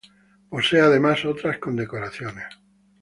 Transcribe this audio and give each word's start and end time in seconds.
Posee, 0.49 0.79
además, 0.79 1.25
otras 1.25 1.59
condecoraciones. 1.59 2.45